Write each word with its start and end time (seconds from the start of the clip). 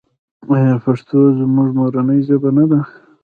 آیا 0.53 0.73
پښتو 0.85 1.19
زموږ 1.39 1.69
مورنۍ 1.79 2.19
ژبه 2.27 2.49
نه 2.57 2.65
ده؟ 2.71 2.79